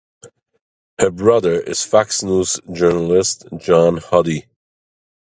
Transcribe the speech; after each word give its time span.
Her 0.97 1.11
brother 1.11 1.59
is 1.59 1.83
Fox 1.85 2.23
News 2.23 2.59
journalist 2.73 3.45
John 3.57 3.97
Huddy. 3.97 4.47